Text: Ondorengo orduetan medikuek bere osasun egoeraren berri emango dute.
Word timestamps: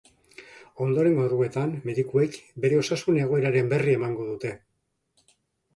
Ondorengo 0.85 1.25
orduetan 1.25 1.73
medikuek 1.89 2.41
bere 2.65 2.81
osasun 2.81 3.21
egoeraren 3.27 3.71
berri 3.77 3.97
emango 4.01 4.31
dute. 4.33 4.57